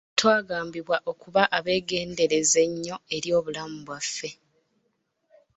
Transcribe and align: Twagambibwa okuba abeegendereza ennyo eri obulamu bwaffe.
Twagambibwa 0.19 0.97
okuba 1.11 1.41
abeegendereza 1.57 2.57
ennyo 2.67 2.95
eri 3.15 3.29
obulamu 3.37 3.77
bwaffe. 3.85 4.29